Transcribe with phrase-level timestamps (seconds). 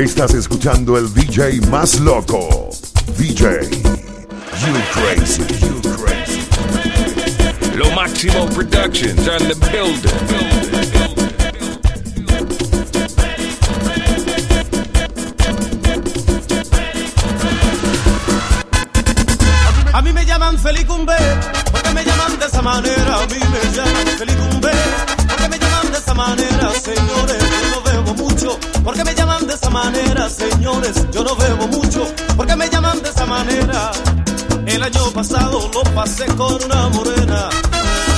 [0.00, 2.70] Estás escuchando el DJ más loco.
[3.18, 5.42] DJ You Crazy.
[5.60, 6.40] You Crazy.
[7.76, 10.08] Lo Máximo Productions on the building.
[19.92, 21.14] A mí me llaman Felicumbe,
[21.70, 23.16] porque me llaman de esa manera.
[23.16, 24.70] A mí me llaman Felicumbe,
[25.28, 27.36] porque me llaman de esa manera, señores.
[27.38, 29.09] Yo no bebo mucho, porque me
[30.30, 30.94] señores.
[31.12, 33.92] Yo no bebo mucho, porque me llaman de esa manera.
[34.66, 37.48] El año pasado lo pasé con una morena,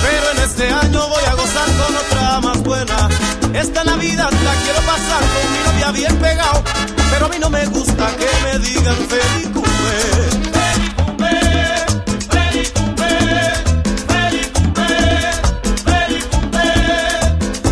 [0.03, 3.09] pero en este año voy a gozar con otra más buena.
[3.55, 6.63] Esta Navidad la quiero pasar con mi novia bien pegado,
[7.11, 9.73] pero a mí no me gusta que me digan Felicumbe.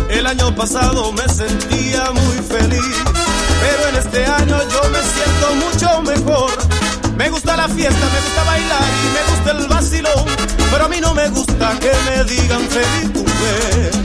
[0.09, 1.60] El año pasado me sentía
[7.61, 10.25] la fiesta, me gusta bailar y me gusta el vacilón,
[10.71, 13.11] pero a mí no me gusta que me digan feliz.
[13.19, 14.00] Aprieta.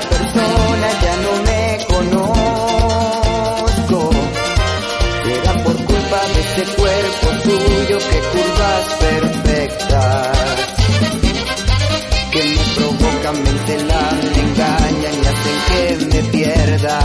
[0.00, 1.62] Persona, ya no me
[1.94, 3.98] conozco.
[5.24, 10.36] Será por culpa de este cuerpo suyo que curvas perfectas.
[12.32, 16.98] Que me provocan, me encelan, me engañan y hacen que me pierda.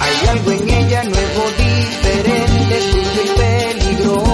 [0.00, 4.32] Hay algo en ella nuevo, diferente, suyo y peligroso.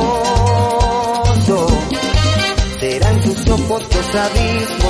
[2.81, 4.90] Serán sus ojos los abismos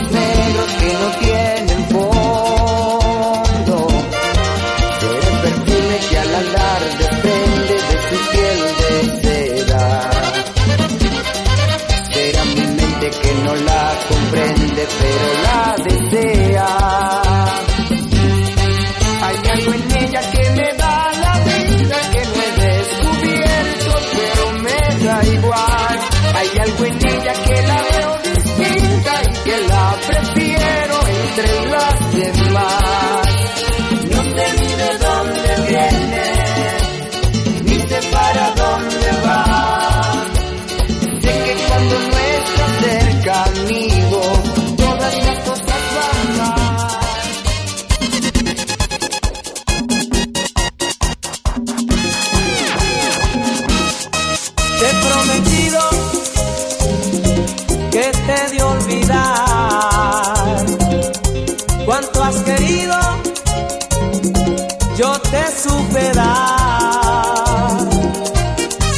[65.31, 67.79] yo te supe dar.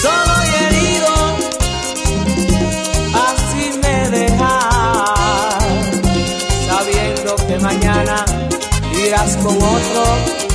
[0.02, 1.14] Solo y herido,
[3.14, 5.64] así me dejas,
[6.66, 8.24] sabiendo que mañana
[9.06, 10.51] irás con otro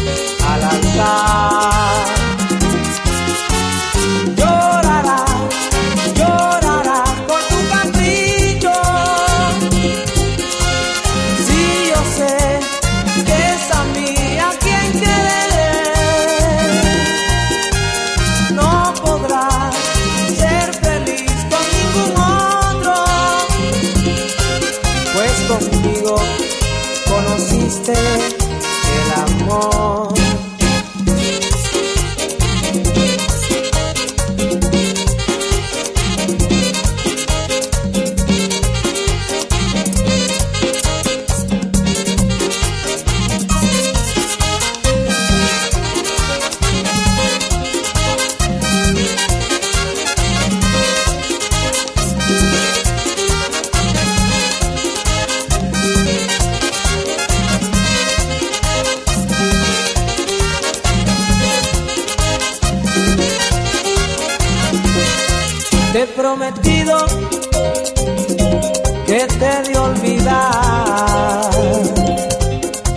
[69.57, 71.51] que te he de olvidar.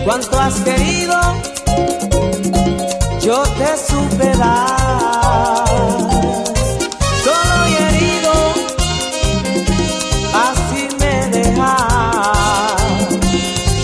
[0.03, 1.19] Cuánto has querido,
[3.21, 5.65] yo te supe dar.
[7.23, 8.33] Solo y herido,
[10.47, 11.77] así me dejas,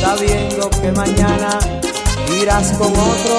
[0.02, 1.60] sabiendo que mañana
[2.42, 3.38] irás con otro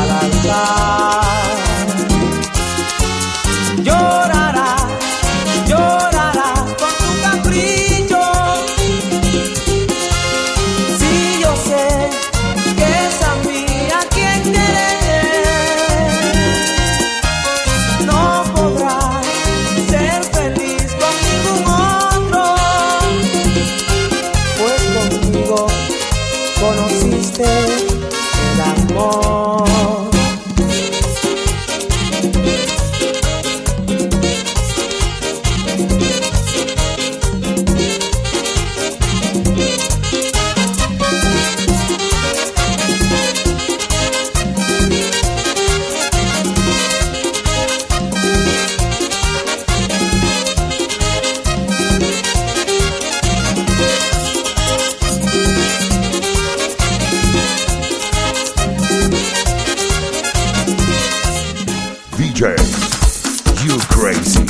[0.00, 1.27] al altar.
[62.38, 62.54] DJ,
[63.64, 64.47] you crazy,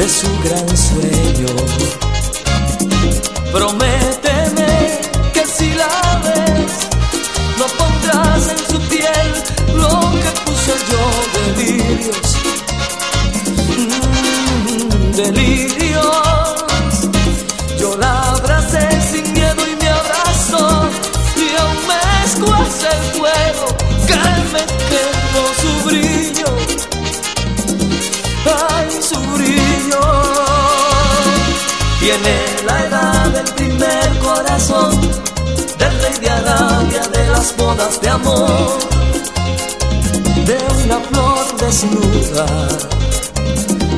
[0.00, 1.46] de su gran sueño.
[3.52, 3.99] Prométeme
[32.10, 35.00] Tiene la edad del primer corazón,
[35.78, 38.78] del rey de Arabia, de las bodas de amor,
[40.44, 42.46] de una flor desnuda,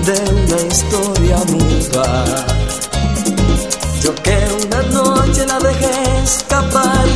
[0.05, 2.25] de una historia muda.
[4.03, 7.07] Yo que una noche la dejé escapar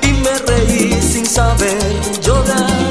[0.00, 2.90] y me reí sin saber llorar.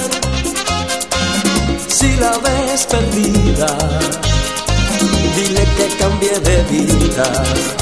[1.88, 3.78] Si la ves perdida.
[5.36, 7.01] Dile que cambie de vida.
[7.12, 7.81] Jesus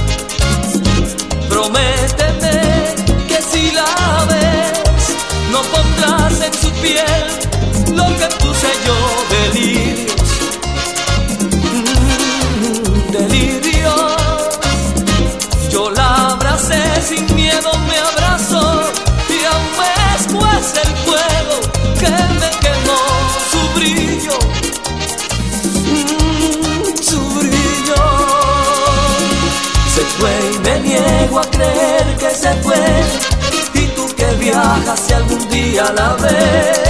[34.79, 36.89] viajas si algún día la ves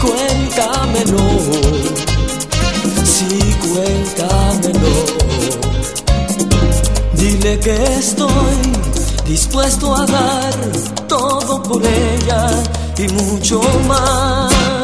[0.00, 1.18] cuéntamelo.
[3.04, 4.88] Sí cuéntamelo.
[7.14, 8.56] Dile que estoy
[9.26, 10.54] dispuesto a dar
[11.06, 12.46] todo por ella
[12.98, 14.79] y mucho más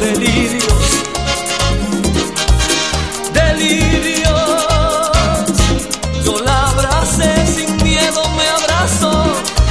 [0.00, 0.64] delirios.
[3.32, 4.28] Delirios.
[6.24, 9.24] Yo la abracé sin miedo, me abrazó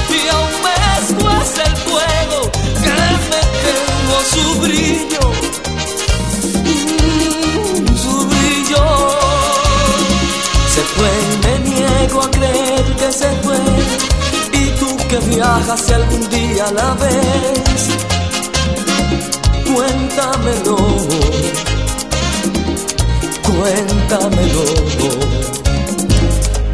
[0.09, 0.57] y aún
[0.99, 2.51] después el fuego
[2.83, 2.95] que
[3.31, 5.23] me quemó su brillo.
[6.63, 8.83] Mm, su brillo
[10.73, 11.11] se fue
[11.43, 13.59] me niego a creer que se fue
[14.53, 18.07] y tú que viajas si algún día la ves
[19.77, 20.77] cuéntamelo.
[23.47, 24.63] Cuéntamelo.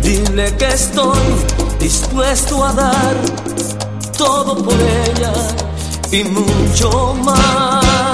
[0.01, 1.19] Dile que estoy
[1.79, 3.15] dispuesto a dar
[4.17, 5.33] todo por ella
[6.11, 8.12] y mucho más